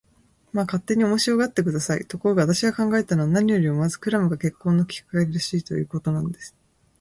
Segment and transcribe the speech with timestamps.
[0.51, 2.07] まあ、勝手に面白がって下さい。
[2.07, 6.55] ところが、私が考えたのは、何よりもまずクラムが結婚のきっかけらしい、ということなんです。